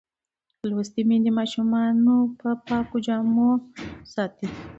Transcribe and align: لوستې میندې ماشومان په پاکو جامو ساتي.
لوستې 0.69 1.01
میندې 1.09 1.31
ماشومان 1.39 1.93
په 2.39 2.49
پاکو 2.67 2.97
جامو 3.05 3.49
ساتي. 4.13 4.47